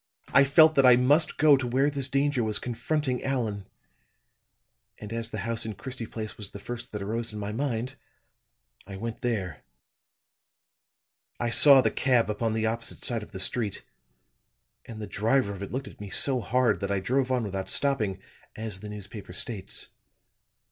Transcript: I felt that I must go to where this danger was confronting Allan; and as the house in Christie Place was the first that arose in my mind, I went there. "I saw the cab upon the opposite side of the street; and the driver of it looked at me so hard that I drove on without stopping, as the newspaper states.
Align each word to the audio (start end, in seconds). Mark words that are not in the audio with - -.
I 0.29 0.45
felt 0.45 0.73
that 0.73 0.83
I 0.83 0.95
must 0.95 1.37
go 1.37 1.55
to 1.55 1.67
where 1.67 1.87
this 1.91 2.07
danger 2.07 2.43
was 2.43 2.57
confronting 2.57 3.23
Allan; 3.23 3.67
and 4.97 5.13
as 5.13 5.29
the 5.29 5.41
house 5.45 5.63
in 5.63 5.75
Christie 5.75 6.07
Place 6.07 6.39
was 6.39 6.49
the 6.49 6.59
first 6.59 6.91
that 6.91 7.03
arose 7.03 7.31
in 7.31 7.37
my 7.37 7.51
mind, 7.51 7.97
I 8.87 8.97
went 8.97 9.21
there. 9.21 9.61
"I 11.39 11.51
saw 11.51 11.81
the 11.81 11.91
cab 11.91 12.31
upon 12.31 12.53
the 12.53 12.65
opposite 12.65 13.05
side 13.05 13.21
of 13.21 13.31
the 13.31 13.39
street; 13.39 13.85
and 14.85 14.99
the 14.99 15.05
driver 15.05 15.53
of 15.53 15.61
it 15.61 15.71
looked 15.71 15.87
at 15.87 16.01
me 16.01 16.09
so 16.09 16.39
hard 16.41 16.79
that 16.79 16.89
I 16.89 16.99
drove 16.99 17.31
on 17.31 17.43
without 17.43 17.69
stopping, 17.69 18.19
as 18.55 18.79
the 18.79 18.89
newspaper 18.89 19.33
states. 19.33 19.89